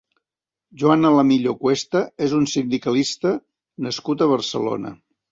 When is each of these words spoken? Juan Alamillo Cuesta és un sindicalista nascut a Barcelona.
Juan 0.83 1.09
Alamillo 1.09 1.51
Cuesta 1.59 1.99
és 2.27 2.33
un 2.37 2.47
sindicalista 2.53 3.33
nascut 3.89 4.23
a 4.23 4.29
Barcelona. 4.33 4.95